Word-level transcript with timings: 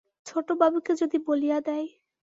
ছোট 0.25 0.47
বাবুকে 0.59 0.93
যদি 0.95 1.17
বলিয়া 1.27 1.57
দেয়! 1.59 1.87